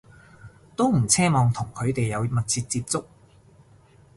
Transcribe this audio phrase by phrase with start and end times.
[0.75, 3.05] 都唔奢望同佢哋有密切接觸